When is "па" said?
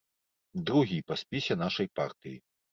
1.11-1.19